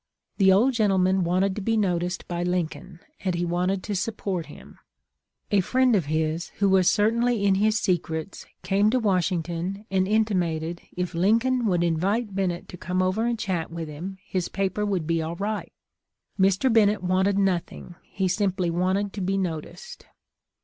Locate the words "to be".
1.55-1.77, 19.13-19.37